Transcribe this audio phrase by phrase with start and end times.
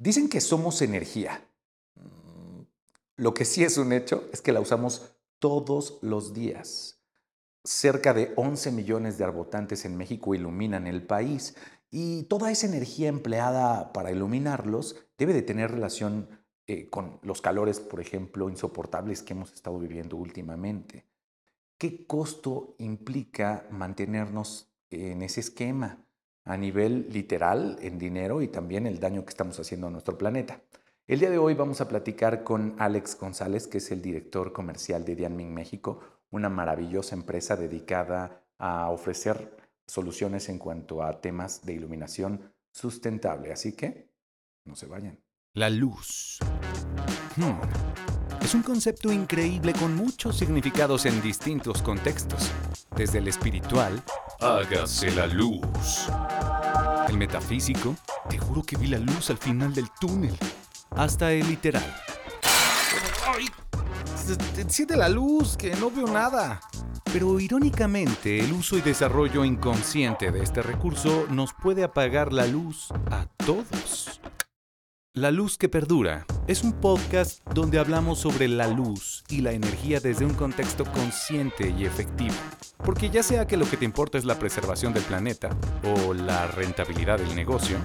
[0.00, 1.46] Dicen que somos energía.
[1.94, 2.62] Mm,
[3.16, 7.02] lo que sí es un hecho es que la usamos todos los días.
[7.64, 11.54] Cerca de 11 millones de arbotantes en México iluminan el país
[11.90, 16.30] y toda esa energía empleada para iluminarlos debe de tener relación
[16.66, 21.04] eh, con los calores, por ejemplo, insoportables que hemos estado viviendo últimamente.
[21.76, 26.06] ¿Qué costo implica mantenernos en ese esquema
[26.50, 30.60] a nivel literal, en dinero y también el daño que estamos haciendo a nuestro planeta?
[31.06, 35.04] El día de hoy vamos a platicar con Alex González, que es el director comercial
[35.04, 41.74] de Dianmin México, una maravillosa empresa dedicada a ofrecer soluciones en cuanto a temas de
[41.74, 43.52] iluminación sustentable.
[43.52, 44.10] Así que
[44.64, 45.20] no se vayan.
[45.54, 46.40] La luz.
[47.36, 47.60] Hmm.
[48.42, 52.50] Es un concepto increíble con muchos significados en distintos contextos.
[52.96, 54.02] Desde el espiritual,
[54.40, 56.08] hágase la luz.
[57.08, 57.96] El metafísico,
[58.28, 60.36] te juro que vi la luz al final del túnel.
[60.90, 61.94] Hasta el literal.
[63.26, 63.46] ¡Ay!
[64.56, 66.60] Enciende la luz, que no veo nada.
[67.12, 72.88] Pero irónicamente, el uso y desarrollo inconsciente de este recurso nos puede apagar la luz
[73.10, 74.20] a todos.
[75.14, 79.98] La Luz que Perdura es un podcast donde hablamos sobre la luz y la energía
[79.98, 82.36] desde un contexto consciente y efectivo.
[82.76, 85.50] Porque ya sea que lo que te importa es la preservación del planeta
[85.82, 87.76] o la rentabilidad del negocio,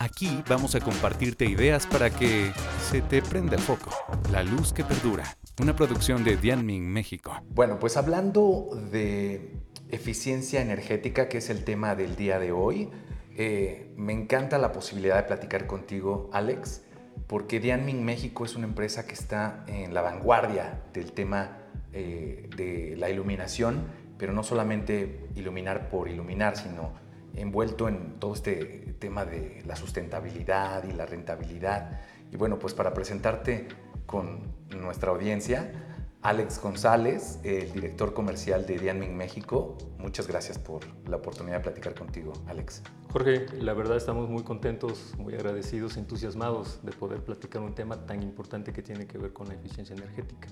[0.00, 2.52] aquí vamos a compartirte ideas para que
[2.90, 3.92] se te prenda el foco.
[4.32, 7.40] La Luz que Perdura, una producción de Dianmin México.
[7.50, 9.60] Bueno, pues hablando de
[9.90, 12.90] eficiencia energética, que es el tema del día de hoy,
[13.40, 16.82] eh, me encanta la posibilidad de platicar contigo, Alex,
[17.28, 21.58] porque Dianmin México es una empresa que está en la vanguardia del tema
[21.92, 23.86] eh, de la iluminación,
[24.18, 26.94] pero no solamente iluminar por iluminar, sino
[27.36, 32.00] envuelto en todo este tema de la sustentabilidad y la rentabilidad.
[32.32, 33.68] Y bueno, pues para presentarte
[34.06, 35.87] con nuestra audiencia,
[36.22, 39.78] Alex González, el director comercial de Dianmin México.
[39.98, 42.82] Muchas gracias por la oportunidad de platicar contigo, Alex.
[43.12, 48.22] Jorge, la verdad estamos muy contentos, muy agradecidos, entusiasmados de poder platicar un tema tan
[48.24, 50.48] importante que tiene que ver con la eficiencia energética.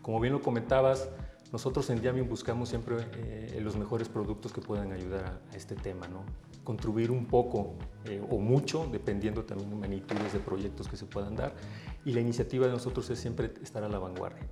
[0.00, 1.10] Como bien lo comentabas,
[1.52, 6.08] nosotros en Dianmin buscamos siempre eh, los mejores productos que puedan ayudar a, este tema,
[6.64, 7.74] contribuir un poco
[8.06, 11.54] eh, o mucho, dependiendo también de magnitudes de proyectos que se puedan dar.
[12.06, 14.48] Y la iniciativa de nosotros es siempre estar a la vanguardia.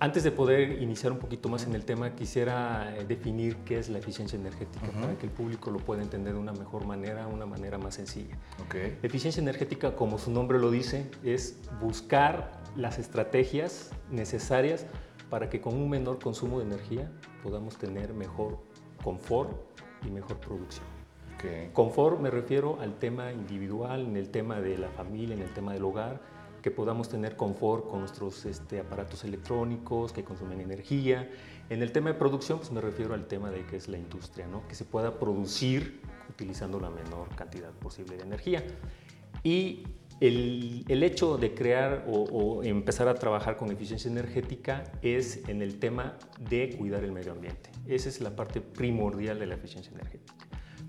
[0.00, 3.88] Antes de poder iniciar un poquito más en el tema, quisiera eh, definir qué es
[3.88, 7.46] la eficiencia energética para que el público lo pueda entender de una mejor manera, una
[7.46, 8.38] manera más sencilla.
[8.66, 8.96] Okay.
[9.02, 14.86] Eficiencia energética, como su nombre lo dice, es buscar las estrategias necesarias
[15.30, 17.10] para que con un menor consumo de energía
[17.42, 18.58] podamos tener mejor
[19.02, 19.50] confort
[20.06, 20.86] y mejor producción.
[21.34, 21.70] Okay.
[21.72, 25.72] Confort me refiero al tema individual, en el tema de la familia, en el tema
[25.72, 26.20] del hogar,
[26.62, 31.30] que podamos tener confort con nuestros este, aparatos electrónicos que consumen energía.
[31.70, 34.46] En el tema de producción, pues me refiero al tema de que es la industria,
[34.46, 34.66] ¿no?
[34.68, 38.64] que se pueda producir utilizando la menor cantidad posible de energía.
[39.42, 39.84] Y
[40.20, 45.62] el, el hecho de crear o, o, empezar a trabajar con eficiencia energética es en
[45.62, 46.16] el tema
[46.50, 47.70] de cuidar el medio ambiente.
[47.86, 50.34] Esa es la parte primordial de la eficiencia energética.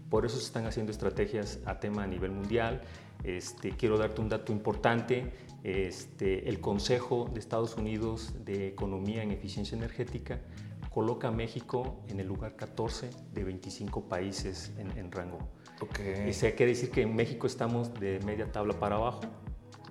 [0.10, 2.82] Por eso se están haciendo estrategias a tema a nivel mundial.
[3.24, 5.32] Este, quiero darte un dato importante.
[5.64, 10.40] Este, el Consejo de Estados Unidos de Economía en Eficiencia Energética
[10.90, 15.40] coloca a México en el lugar 14 de 25 países en, en rango.
[15.82, 16.30] Okay.
[16.30, 19.22] Eso quiere decir que en México estamos de media tabla para abajo.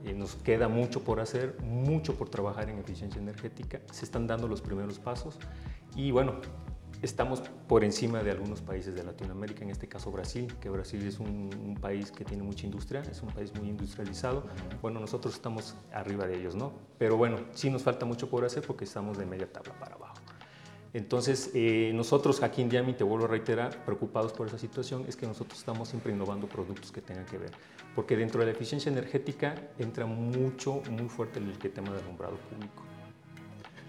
[0.05, 3.81] Eh, nos queda mucho por hacer, mucho por trabajar en eficiencia energética.
[3.91, 5.39] Se están dando los primeros pasos.
[5.97, 6.41] Y bueno,
[7.03, 11.19] estamos por encima de algunos países de Latinoamérica, en este caso Brasil, que Brasil es
[11.19, 14.45] un, un, país que tiene mucha industria, es un país muy industrializado.
[14.83, 16.73] Bueno, nosotros estamos arriba de ellos, ¿no?
[16.99, 20.17] Pero bueno, sí nos falta mucho por hacer porque estamos de media tabla para abajo.
[20.95, 25.17] Entonces, eh, nosotros aquí en Diami, te vuelvo a reiterar, preocupados por esa situación, es
[25.17, 27.51] que nosotros estamos siempre innovando productos que tengan que ver.
[27.95, 32.83] Porque dentro de la eficiencia energética entra mucho, muy fuerte el, tema del alumbrado público.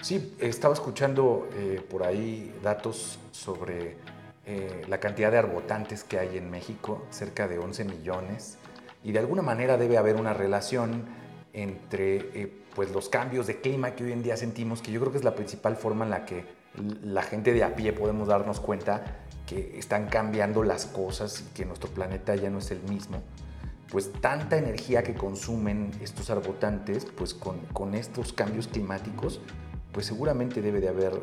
[0.01, 3.97] Sí, estaba escuchando eh, por ahí datos sobre
[4.45, 8.57] eh, la cantidad de arbotantes que hay en México, cerca de 11 millones,
[9.03, 11.03] y de alguna manera debe haber una relación
[11.51, 15.11] entre eh, pues los cambios de clima que hoy en día sentimos, que yo creo
[15.11, 16.45] que es la principal forma en la que
[17.03, 19.03] la gente de a pie podemos darnos cuenta
[19.45, 23.21] que están cambiando las cosas y que nuestro planeta ya no es el mismo.
[23.91, 29.41] Pues tanta energía que consumen estos arbotantes, pues con, con estos cambios climáticos,
[29.91, 31.13] pues seguramente debe de haber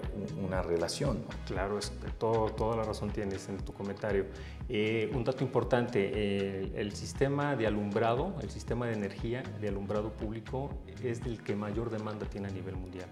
[0.44, 1.24] una relación.
[1.46, 4.26] Claro, es, todo, toda la razón tienes en tu comentario.
[4.68, 10.70] Eh, un dato importante, el sistema de alumbrado, el sistema de energía de alumbrado público
[11.02, 13.08] es el que mayor demanda tiene a nivel mundial.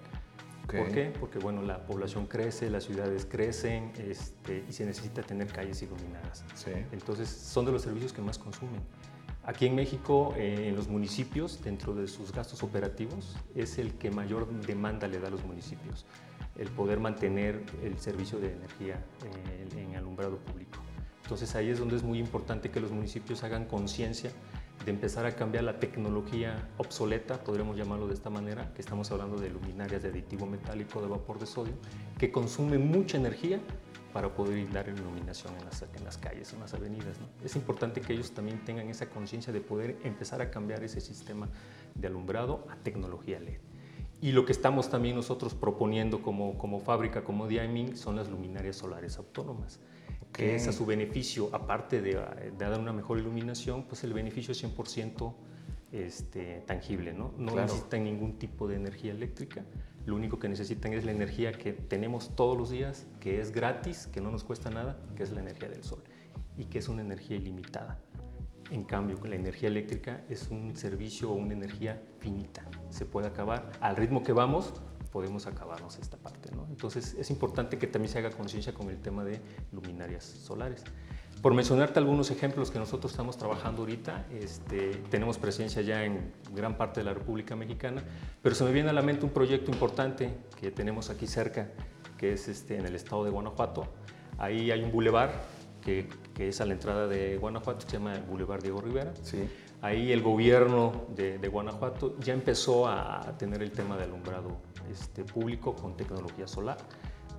[0.67, 1.12] ¿Por qué?
[1.21, 6.45] Porque bueno, la población crece, las ciudades crecen este, y se necesita tener calles iluminadas.
[6.91, 8.81] Entonces son de los servicios que más consumen.
[9.46, 14.11] Aquí en México, eh, en los municipios, dentro de sus gastos operativos, es el que
[14.11, 16.06] mayor demanda le da a los municipios,
[16.56, 20.79] el poder mantener el servicio de energía eh, en alumbrado público.
[21.25, 24.31] Entonces ahí es donde es muy importante que los municipios hagan conciencia
[24.85, 29.38] de empezar a cambiar la tecnología obsoleta, podríamos llamarlo de esta manera, que estamos hablando
[29.38, 31.73] de luminarias de aditivo metálico de vapor de sodio,
[32.19, 33.61] que consumen mucha energía
[34.12, 37.17] para poder dar iluminación en las, en las calles, en las avenidas.
[37.43, 41.49] Es importante que ellos también tengan esa conciencia de poder empezar a cambiar ese sistema
[41.94, 43.59] de alumbrado a tecnología LED.
[44.25, 48.76] Y lo que estamos también nosotros proponiendo como, como fábrica, como Diaming, son las luminarias
[48.76, 49.81] solares autónomas,
[50.32, 54.53] que es a su beneficio, aparte de, de, dar una mejor iluminación, pues el beneficio
[54.53, 55.35] es 100%
[55.93, 57.35] este, tangible, ¿no?
[57.37, 59.62] No necesitan ningún tipo de energía eléctrica,
[60.06, 64.06] lo único que necesitan es la energía que tenemos todos los días, que es gratis,
[64.06, 66.03] que no nos cuesta nada, que es la energía del sol
[66.56, 68.00] y que es una energía ilimitada.
[68.70, 72.62] En cambio, la energía eléctrica es un servicio o una energía finita.
[72.90, 73.70] Se puede acabar.
[73.81, 74.72] Al ritmo que vamos,
[75.12, 76.50] podemos acabarnos esta parte.
[76.55, 76.66] ¿no?
[76.69, 79.40] Entonces, es importante que también se haga conciencia con el tema de
[79.70, 80.82] luminarias solares.
[81.40, 86.76] Por mencionarte algunos ejemplos que nosotros estamos trabajando ahorita, este, tenemos presencia ya en gran
[86.78, 88.02] parte de la República Mexicana,
[88.43, 91.70] pero se me viene a la mente un proyecto importante que tenemos aquí cerca,
[92.16, 93.87] que es este, en el estado de Guanajuato.
[94.38, 95.32] Ahí hay un bulevar
[95.82, 99.13] que, que, es a la entrada de Guanajuato, se llama el Boulevard Diego Rivera.
[99.23, 99.49] Sí.
[99.81, 104.57] Ahí el gobierno de, de, Guanajuato ya empezó a tener el tema de alumbrado
[104.91, 106.79] este, público con tecnología solar.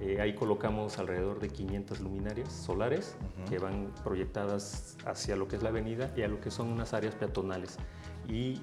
[0.01, 3.15] Eh, ahí colocamos alrededor de 500 luminarias solares
[3.49, 6.93] que van proyectadas hacia lo que es la avenida y a lo que son unas
[6.93, 7.77] áreas peatonales
[8.27, 8.59] y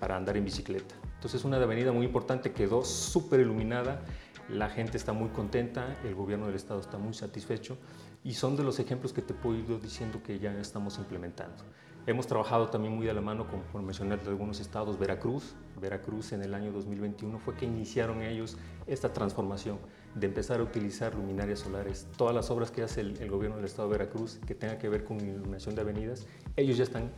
[0.00, 0.96] para andar en bicicleta.
[1.14, 4.02] Entonces una avenida muy importante quedó súper iluminada,
[4.48, 7.76] la gente está muy contenta, el gobierno del estado está muy satisfecho
[8.26, 11.62] y son de los ejemplos que te puedo ir diciendo que ya estamos implementando.
[12.08, 15.54] Hemos trabajado también muy de la mano, con, por mencionar de algunos estados, Veracruz.
[15.80, 18.56] Veracruz en el año 2021 fue que iniciaron ellos
[18.88, 19.78] esta transformación
[20.16, 22.08] de empezar a utilizar luminarias solares.
[22.16, 25.04] Todas las obras que hace el, gobierno del estado de Veracruz que tenga que ver
[25.04, 26.26] con iluminación de avenidas,
[26.56, 27.12] ellos ya están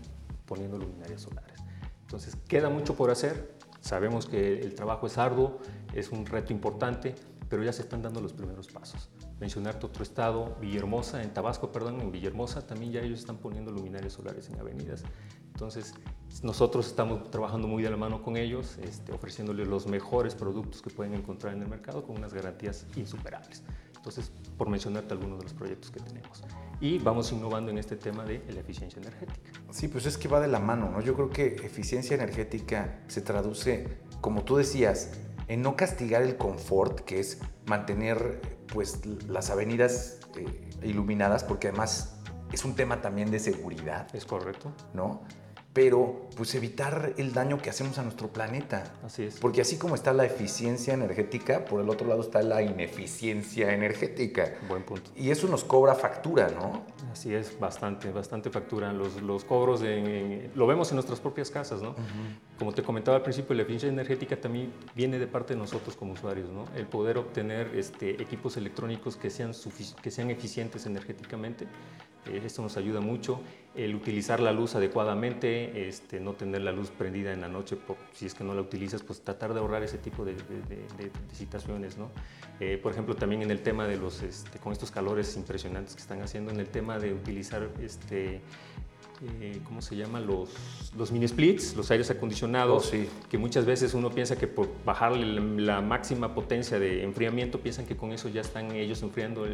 [0.45, 1.59] poniendo luminarias solares.
[2.03, 3.55] Entonces, queda mucho por hacer.
[3.81, 5.59] Sabemos que el trabajo es arduo,
[5.95, 7.15] es un reto importante,
[7.49, 9.09] pero ya se están dando los primeros pasos.
[9.41, 14.15] Mencionarte otro estado, Villahermosa, en Tabasco, perdón, en Villahermosa también ya ellos están poniendo luminarias
[14.15, 15.05] solares en avenidas.
[15.53, 15.95] Entonces,
[16.43, 20.91] nosotros estamos trabajando muy de la mano con ellos, este, ofreciéndoles los mejores productos que
[20.91, 23.63] pueden encontrar en el mercado con unas garantías insuperables.
[23.97, 26.43] Entonces, por mencionarte algunos de los proyectos que tenemos.
[26.81, 29.51] Y vamos innovando en este tema de la eficiencia energética.
[29.71, 31.01] Sí, pues es que va de la mano, ¿no?
[31.01, 35.11] Yo creo que eficiencia energética se traduce, como tú decías,
[35.49, 38.41] en no castigar el confort, que es mantener
[38.73, 42.21] pues, las avenidas eh, iluminadas, porque además
[42.53, 44.07] es un tema también de seguridad.
[44.15, 44.73] Es correcto.
[44.95, 45.23] ¿No?
[45.79, 48.95] Pero pues evitar el daño que hacemos a nuestro planeta.
[49.05, 49.39] Así es.
[49.39, 54.55] Porque así como está la eficiencia energética, por el otro lado está la ineficiencia energética.
[54.69, 55.13] Buen punto.
[55.15, 56.83] Y eso nos cobra factura, ¿no?
[57.13, 58.93] Así es, bastante, bastante factura.
[58.93, 61.95] Los, los cobros, de, lo vemos en nuestras propias casas, ¿no?
[62.59, 66.15] Como te comentaba al principio, la eficiencia energética también viene de parte de nosotros como
[66.15, 66.65] usuarios, ¿no?
[66.75, 69.53] El poder obtener este, equipos electrónicos que sean,
[70.03, 71.69] que sean eficientes energéticamente
[72.37, 73.41] esto nos ayuda mucho.
[73.75, 77.77] El utilizar la luz adecuadamente, este, no tener la luz prendida en la noche,
[78.13, 80.35] si es que no la utilizas, pues tratar de ahorrar ese tipo de,
[81.33, 81.97] situaciones.
[81.97, 82.11] ¿no?
[82.61, 86.03] Eh, por ejemplo, también en el tema de los, este, con estos calores impresionantes que
[86.03, 88.41] están haciendo, en el tema de utilizar este,
[89.41, 90.21] eh, ¿cómo se llama?
[90.21, 90.51] Los,
[90.97, 95.41] los mini splits, los aires acondicionados, oh, que muchas veces uno piensa que por bajarle
[95.61, 99.47] la, máxima potencia de enfriamiento, piensan que con eso ya están ellos enfriando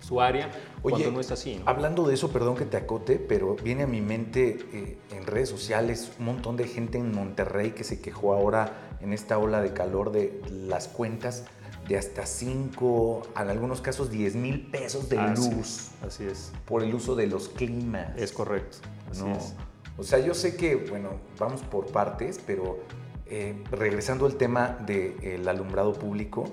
[0.00, 0.50] su área,
[0.82, 1.60] Oye, cuando no es así.
[1.64, 5.48] Hablando de eso, perdón que te acote, pero viene a mi mente eh, en redes
[5.48, 9.72] sociales un montón de gente en Monterrey que se quejó ahora en esta ola de
[9.72, 11.44] calor de las cuentas
[11.88, 15.88] de hasta 5, en algunos casos 10 mil pesos de luz.
[16.06, 16.52] Así es.
[16.66, 18.16] Por el uso de los climas.
[18.16, 18.78] Es correcto.
[19.10, 19.54] Así es.
[19.96, 22.78] O sea, yo sé que, bueno, vamos por partes, pero
[23.26, 26.44] eh, regresando al tema del alumbrado público,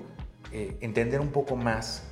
[0.52, 2.04] eh, entender un poco más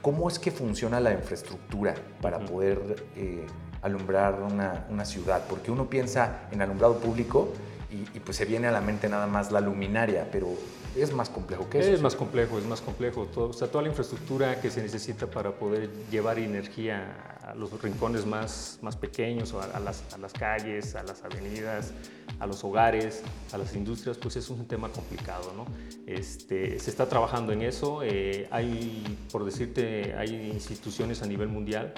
[0.00, 3.46] cómo es que funciona la infraestructura para poder eh,
[3.82, 5.44] alumbrar una, una, ciudad.
[5.48, 9.26] Porque uno piensa en alumbrado público y y, pues se viene a la mente nada
[9.26, 10.48] más la luminaria, pero
[10.96, 11.92] es más complejo que eso.
[11.92, 13.28] Es más complejo, es más complejo.
[13.34, 18.26] o sea, toda la infraestructura que se necesita para poder llevar energía a los rincones
[18.26, 21.92] más, más pequeños, o a, las, a, las, calles, a las avenidas,
[22.38, 25.52] a los hogares, a las industrias, pues es un tema complicado.
[25.56, 25.66] ¿no?
[26.06, 28.02] Este, se está trabajando en eso.
[28.02, 31.94] Eh, hay, por decirte, hay instituciones a nivel mundial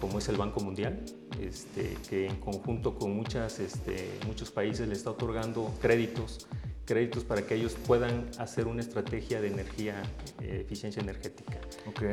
[0.00, 1.00] como es el Banco Mundial,
[1.40, 6.48] este, que en conjunto con muchas, este, muchos países le está otorgando créditos
[6.84, 10.02] créditos para que ellos puedan hacer una estrategia de energía,
[10.40, 11.58] eh, eficiencia energética,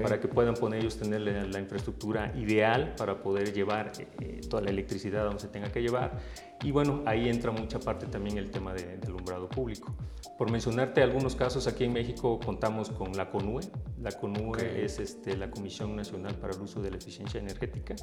[0.02, 4.64] para que puedan poner ellos tener la, infraestructura ideal para poder llevar eh, eh, toda
[4.64, 6.20] la electricidad donde se tenga que llevar.
[6.62, 9.96] Y bueno, ahí entra mucha parte también el tema de, alumbrado público.
[10.38, 13.62] Por mencionarte algunos casos, aquí en México contamos con la CONUE.
[14.02, 17.96] La CONUE es este, la Comisión Nacional para el Uso de la Eficiencia Energética,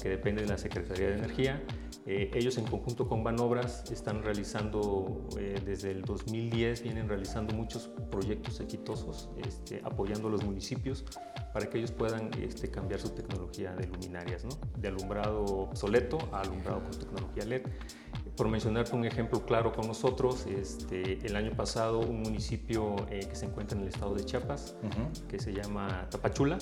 [0.00, 1.62] que depende de la Secretaría de Energía.
[2.06, 5.26] ellos en conjunto con Banobras están realizando
[5.64, 11.04] desde el 2010 vienen realizando muchos proyectos exitosos este, apoyando a los municipios
[11.52, 14.50] para que ellos puedan este, cambiar su tecnología de luminarias, ¿no?
[14.76, 17.62] de alumbrado obsoleto a alumbrado con tecnología LED.
[18.42, 23.36] Por mencionarte un ejemplo claro con nosotros, este, el año pasado un municipio eh, que
[23.36, 24.74] se encuentra en el estado de Chiapas,
[25.28, 26.58] que se llama Tapachula,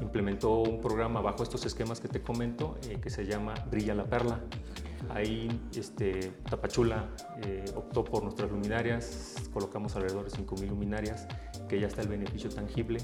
[0.00, 4.04] implementó un programa bajo estos esquemas que te comento, eh, que se llama Brilla la
[4.04, 4.38] Perla.
[5.10, 7.08] Ahí este, Tapachula
[7.42, 11.26] eh, optó por nuestras luminarias, colocamos alrededor de 5.000 luminarias,
[11.68, 13.00] que ya está el beneficio tangible.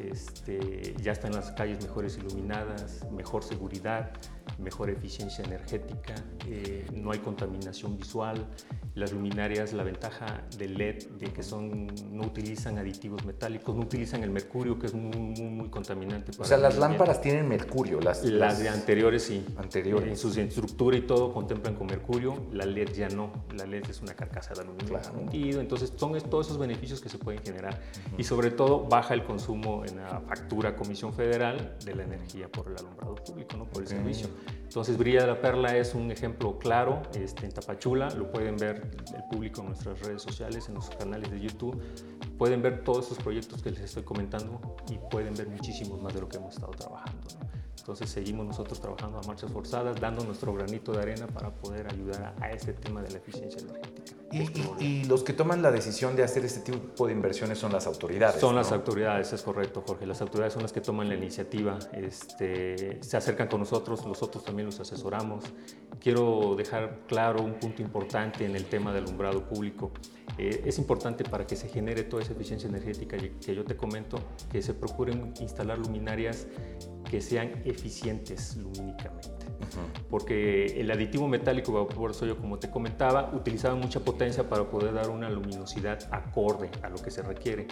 [0.00, 4.12] Este, ya están las calles mejores iluminadas, mejor seguridad,
[4.58, 6.14] mejor eficiencia energética,
[6.46, 8.46] eh, no hay contaminación visual.
[8.94, 14.22] Las luminarias, la ventaja del LED de que son, no utilizan aditivos metálicos, no utilizan
[14.22, 16.32] el mercurio, que es muy, muy, contaminante.
[16.38, 18.00] o sea, las lámparas tienen mercurio.
[18.00, 19.44] Las, las, de anteriores sí.
[19.58, 20.08] Anteriores.
[20.08, 23.32] En su estructura y todo contemplan con mercurio, la LED ya no.
[23.54, 27.18] La LED es una carcasa de aluminio fundido, entonces son todos esos beneficios que se
[27.18, 27.78] pueden generar.
[28.18, 32.68] Y sobre todo baja el consumo en la factura Comisión Federal de la energía por
[32.68, 33.64] el alumbrado público, ¿no?
[33.64, 34.28] por el servicio.
[34.64, 38.90] Entonces, Brilla de la Perla es un ejemplo claro este, en Tapachula, lo pueden ver
[39.14, 41.80] el público en nuestras redes sociales, en nuestros canales de YouTube.
[42.36, 44.60] Pueden ver todos estos proyectos que les estoy comentando
[44.90, 47.28] y pueden ver muchísimos más de lo que hemos estado trabajando.
[47.78, 52.34] Entonces seguimos nosotros trabajando a marchas forzadas, dando nuestro granito de arena para poder ayudar
[52.40, 54.16] a, este tema de la eficiencia energética.
[54.80, 58.40] Y, los que toman la decisión de hacer este tipo de inversiones son las autoridades.
[58.40, 60.04] Son las autoridades, es correcto, Jorge.
[60.04, 64.66] Las autoridades son las que toman la iniciativa, este, se acercan con nosotros, nosotros también
[64.66, 65.44] los asesoramos.
[66.00, 69.92] Quiero dejar claro un punto importante en el tema del alumbrado público.
[70.38, 74.18] Eh, es importante para que se genere toda esa eficiencia energética que yo te comento,
[74.50, 76.46] que se procuren instalar luminarias
[77.10, 79.46] que sean eficientes lumínicamente.
[80.10, 84.94] Porque el aditivo metálico, por eso yo como te comentaba, utilizaba mucha potencia para poder
[84.94, 87.66] dar una luminosidad acorde a lo que se requiere.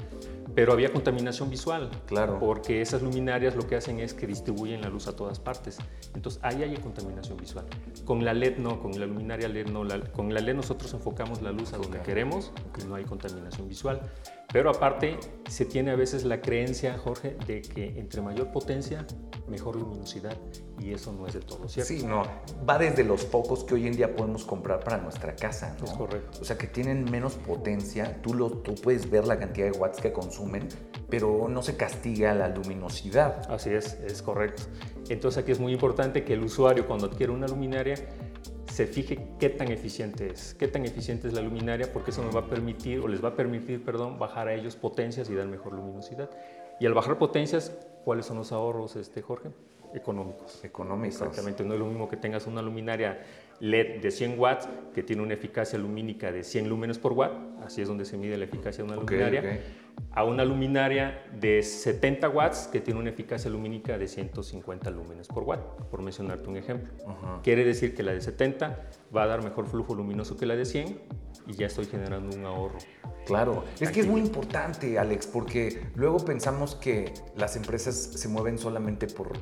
[0.54, 1.90] Pero había contaminación visual.
[2.06, 2.38] Claro.
[2.38, 5.78] Porque esas luminarias lo que hacen es que distribuyen la luz a todas partes.
[6.14, 7.66] Entonces ahí hay contaminación visual.
[8.04, 9.82] Con la LED no, con la luminaria LED no.
[10.12, 14.00] con la LED nosotros enfocamos la luz a donde queremos y no hay contaminación visual.
[14.52, 15.18] Pero aparte,
[15.48, 19.04] se tiene a veces la creencia, Jorge, de que entre mayor potencia,
[19.48, 20.36] mejor luminosidad,
[20.78, 21.92] y eso no es del todo cierto.
[21.92, 22.22] Sí, no,
[22.68, 25.84] va desde los focos que hoy en día podemos comprar para nuestra casa, ¿no?
[25.84, 26.38] Es correcto.
[26.40, 30.00] O sea, que tienen menos potencia, tú, lo, tú puedes ver la cantidad de watts
[30.00, 30.68] que consumen,
[31.08, 33.50] pero no se castiga la luminosidad.
[33.50, 34.62] Así es, es correcto.
[35.08, 37.96] Entonces aquí es muy importante que el usuario cuando adquiere una luminaria
[38.74, 42.32] se fije qué tan eficiente es, qué tan eficiente es la luminaria, porque eso me
[42.32, 45.46] va a permitir, o les va a permitir, perdón, bajar a ellos potencias y dar
[45.46, 46.28] mejor luminosidad.
[46.80, 47.72] Y al bajar potencias,
[48.04, 49.50] ¿cuáles son los ahorros, este, Jorge?
[49.94, 50.64] Económicos.
[50.64, 51.20] Económicos.
[51.20, 53.24] Exactamente, no es lo mismo que tengas una luminaria
[53.60, 57.32] LED de 100 watts que tiene una eficacia lumínica de 100 lúmenes por watt,
[57.64, 59.60] así es donde se mide la eficacia de una luminaria,
[60.12, 65.44] a una luminaria de 70 watts que tiene una eficacia lumínica de 150 lúmenes por
[65.44, 66.92] watt, por mencionarte un ejemplo.
[67.42, 70.64] Quiere decir que la de 70 va a dar mejor flujo luminoso que la de
[70.64, 70.98] 100
[71.46, 72.78] y ya estoy generando un ahorro.
[73.26, 78.58] Claro, es que es muy importante, Alex, porque luego pensamos que las empresas se mueven
[78.58, 79.32] solamente por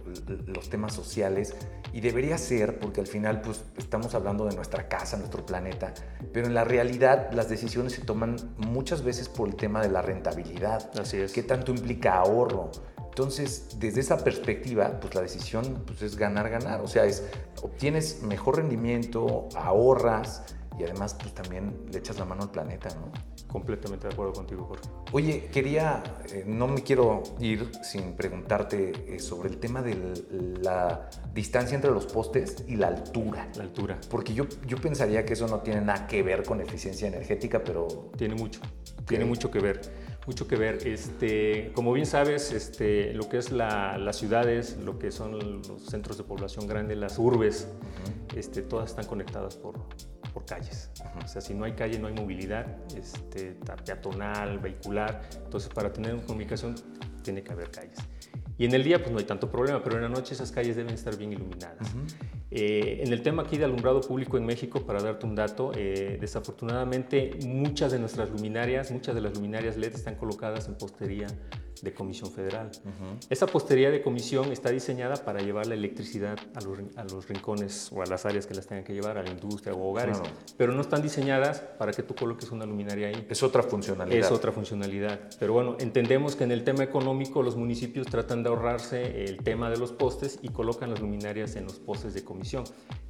[0.46, 1.54] los temas sociales
[1.92, 5.94] y debería ser, porque al final pues estamos hablando de nuestra casa, nuestro planeta,
[6.32, 10.02] pero en la realidad las decisiones se toman muchas veces por el tema de la
[10.02, 10.90] rentabilidad.
[10.98, 11.32] Así es.
[11.32, 12.70] ¿Qué tanto implica ahorro?
[13.08, 16.80] Entonces, desde esa perspectiva, pues la decisión pues, es ganar, ganar.
[16.80, 17.24] O sea, es
[17.62, 20.42] obtienes mejor rendimiento, ahorras
[20.78, 23.31] y además pues también le echas la mano al planeta, ¿no?
[23.52, 24.88] Completamente de acuerdo contigo, Jorge.
[25.12, 29.94] Oye, quería, eh, no me quiero ir sin preguntarte eh, sobre el tema de
[30.62, 33.50] la distancia entre los postes y la altura.
[33.56, 34.00] La altura.
[34.08, 38.10] Porque yo, yo pensaría que eso no tiene nada que ver con eficiencia energética, pero...
[38.16, 38.60] Tiene mucho,
[39.06, 39.80] tiene mucho que ver
[40.26, 40.86] mucho que ver.
[40.86, 45.86] Este, como bien sabes, este, lo que es la, las ciudades, lo que son los
[45.86, 47.68] centros de población grande, las urbes,
[48.36, 49.74] este, todas están conectadas por,
[50.32, 50.90] por calles.
[51.22, 55.22] O sea, si no hay calle, no hay movilidad este, peatonal, vehicular.
[55.44, 56.74] Entonces, para tener una comunicación,
[57.22, 57.98] tiene que haber calles.
[58.58, 60.76] Y en el día, pues no hay tanto problema, pero en la noche esas calles
[60.76, 61.88] deben estar bien iluminadas.
[62.54, 66.18] Eh, en el tema aquí de alumbrado público en México, para darte un dato, eh,
[66.20, 71.28] desafortunadamente muchas de nuestras luminarias, muchas de las luminarias LED están colocadas en postería
[71.80, 72.70] de Comisión Federal.
[73.28, 77.90] Esa postería de comisión está diseñada para llevar la electricidad a los, a los, rincones
[77.90, 80.20] o a las áreas que las tengan que llevar, a la industria o hogares,
[80.56, 83.26] pero no están diseñadas para que tú coloques una luminaria ahí.
[83.28, 84.16] Es otra funcionalidad.
[84.16, 85.18] Es otra funcionalidad.
[85.40, 89.68] Pero bueno, entendemos que en el tema económico los municipios tratan de ahorrarse el tema
[89.68, 92.41] de los postes y colocan las luminarias en los postes de comisión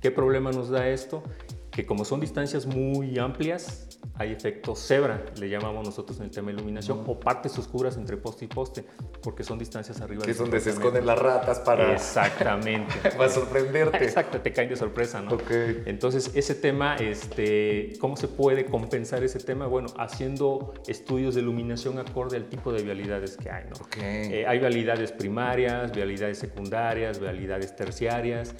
[0.00, 1.22] ¿Qué problema nos da esto?
[1.70, 6.48] Que como son distancias muy amplias, hay efecto cebra, le llamamos nosotros en el tema
[6.48, 8.84] de iluminación, o partes oscuras entre poste y poste,
[9.22, 10.22] porque son distancias arriba.
[10.24, 11.92] Que es donde se esconden las ratas para...
[11.92, 12.92] Exactamente.
[13.16, 14.04] para sorprenderte.
[14.04, 15.38] Exacto, te caen de sorpresa, ¿no?
[15.86, 19.66] Entonces, ese tema, este, ¿cómo se puede compensar ese tema?
[19.66, 23.76] Bueno, haciendo estudios de iluminación acorde al tipo de vialidades que hay, ¿no?
[23.98, 28.54] Eh, hay vialidades primarias, vialidades secundarias, vialidades terciarias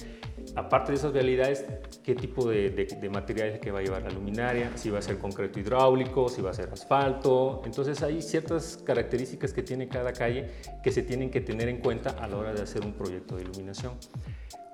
[0.55, 1.65] aparte de esas vialidades,
[2.03, 5.19] qué tipo de, de, materiales que va a llevar la luminaria, si va a ser
[5.19, 7.63] concreto hidráulico, si va a ser asfalto.
[7.65, 10.51] Entonces hay ciertas características que tiene cada calle
[10.83, 13.43] que se tienen que tener en cuenta a la hora de hacer un proyecto de
[13.43, 13.95] iluminación.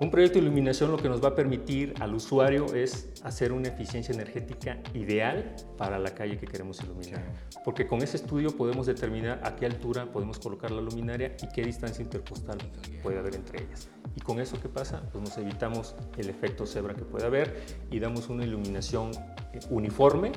[0.01, 3.67] Un proyecto de iluminación lo que nos va a permitir al usuario es hacer una
[3.67, 7.21] eficiencia energética ideal para la calle que queremos iluminar.
[7.65, 11.63] Porque con ese estudio podemos determinar a qué altura podemos colocar la luminaria y qué
[11.63, 12.59] distancia interpostal
[13.03, 13.89] puede haber entre ellas.
[14.15, 15.03] Y con eso, ¿qué pasa?
[15.11, 19.11] Pues nos evitamos el efecto cebra que puede haber y damos una iluminación
[19.51, 20.31] eh, uniforme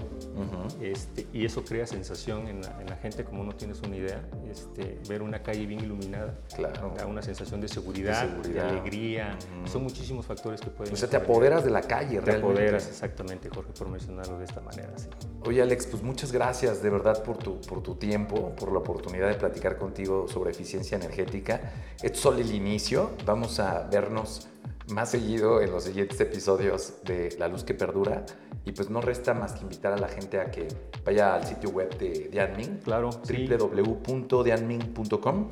[0.80, 5.22] este, y eso crea sensación en la, gente, como no tienes una idea, este, ver
[5.22, 6.94] una calle bien iluminada, claro.
[6.96, 10.92] da una sensación de seguridad, de, alegría, son muchísimos factores que pueden...
[10.92, 14.60] O sea, te apoderas de la calle, te apoderas, exactamente, Jorge, por mencionarlo de esta
[14.60, 14.92] manera.
[14.96, 15.08] Sí.
[15.44, 19.28] Oye, Alex, pues muchas gracias de verdad por tu, por tu tiempo, por la oportunidad
[19.28, 21.72] de platicar contigo sobre eficiencia energética.
[22.02, 24.48] Es solo el inicio, vamos a vernos
[24.92, 28.24] más seguido en los siguientes episodios de La Luz que Perdura.
[28.64, 30.68] Y pues no resta más que invitar a la gente a que
[31.04, 32.78] vaya al sitio web de Dianmin.
[32.84, 33.10] Claro.
[33.10, 35.48] www.dianmin.com.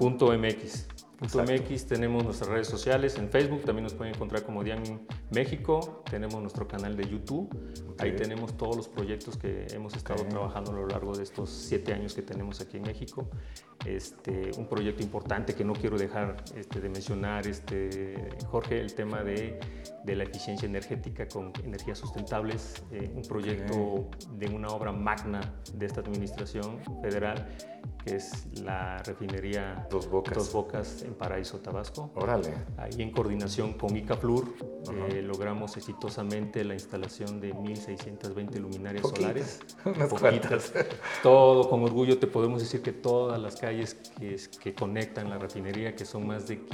[1.20, 1.87] .mx.
[1.87, 6.66] tenemos nuestras redes sociales, en Facebook también nos pueden encontrar como Dianmin México, tenemos nuestro
[6.66, 7.48] canal de YouTube,
[7.98, 11.92] ahí tenemos todos los proyectos que hemos estado trabajando a lo largo de estos siete
[11.92, 13.28] años que tenemos aquí en México.
[13.87, 19.22] Este, un proyecto importante que no quiero dejar este, de mencionar, este, Jorge, el tema
[19.22, 19.59] de,
[20.04, 25.40] de, la eficiencia energética con energías sustentables, eh, un proyecto de una obra magna
[25.72, 27.48] de esta administración federal
[28.04, 32.10] que es la refinería Dos Bocas, Dos Bocas en Paraíso, Tabasco.
[32.14, 32.54] Órale.
[32.76, 34.54] Ahí en coordinación con ICAFLUR
[35.10, 39.60] eh, logramos exitosamente la instalación de 1.620 luminarias solares.
[39.84, 40.10] Unas
[41.22, 45.94] Todo con orgullo te podemos decir que todas las calles que, que conectan la refinería,
[45.94, 46.64] que son más de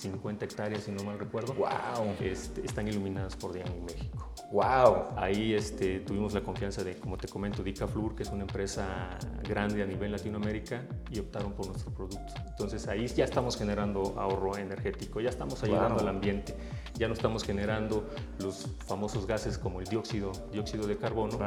[0.00, 2.14] 550 hectáreas, si no mal recuerdo, wow.
[2.20, 4.32] Este, están iluminadas por Dian México.
[4.50, 5.16] Wow.
[5.16, 9.82] Ahí este, tuvimos la confianza de, como te comento, Dicaflur, que es una empresa grande
[9.82, 12.32] a nivel Latinoamérica, y optaron por nuestro producto.
[12.48, 16.56] Entonces ahí ya estamos generando ahorro energético, ya estamos ayudando al ambiente,
[16.94, 18.08] ya no estamos generando
[18.38, 21.38] los famosos gases como el dióxido, dióxido de carbono,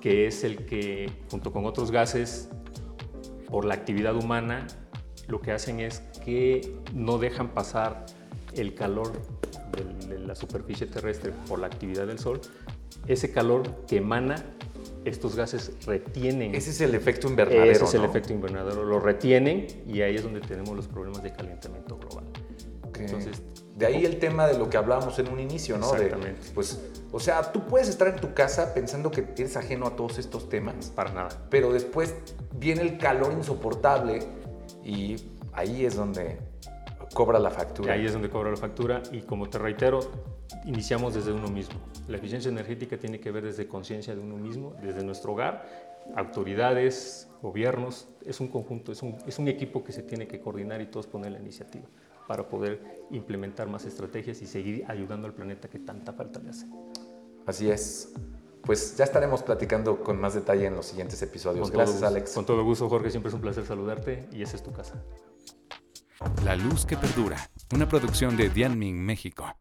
[0.00, 2.48] que es el que, junto con otros gases,
[3.48, 4.66] por la actividad humana,
[5.28, 8.06] lo que hacen es que no dejan pasar
[8.54, 9.12] el calor
[10.08, 12.40] de, la superficie terrestre por la actividad del Sol,
[13.06, 14.36] ese calor que emana,
[15.04, 16.54] estos gases retienen.
[16.54, 17.70] Ese es el efecto invernadero.
[17.70, 21.32] Ese es el efecto invernadero, lo retienen y ahí es donde tenemos los problemas de
[21.32, 22.24] calentamiento global.
[22.98, 23.42] Entonces,
[23.74, 25.94] de ahí el tema de lo que hablábamos en un inicio, ¿no?
[25.94, 26.40] Exactamente.
[26.54, 26.80] pues,
[27.12, 30.48] o sea, tú puedes estar en tu casa pensando que eres ajeno a todos estos
[30.48, 30.86] temas.
[30.94, 31.28] Para nada.
[31.50, 32.14] Pero después
[32.58, 34.20] viene el calor insoportable
[34.86, 35.16] y
[35.52, 36.38] ahí es donde
[37.12, 37.94] cobra la factura.
[37.94, 40.00] Ahí es donde cobra la factura y como te reitero,
[40.64, 41.74] iniciamos desde uno mismo.
[42.06, 45.66] La eficiencia energética tiene que ver desde conciencia de uno mismo, desde nuestro hogar,
[46.14, 50.80] autoridades, gobiernos, es un conjunto, es un, es un equipo que se tiene que coordinar
[50.80, 51.86] y todos poner la iniciativa
[52.28, 56.66] para poder implementar más estrategias y seguir ayudando al planeta que tanta falta le hace.
[57.44, 58.14] Así es.
[58.66, 61.70] Pues ya estaremos platicando con más detalle en los siguientes episodios.
[61.70, 62.34] Gracias, Alex.
[62.34, 63.10] Con todo gusto, Jorge.
[63.10, 65.02] Siempre es un placer saludarte y esa es tu casa.
[66.44, 69.56] La luz que perdura, una producción de Dianming México.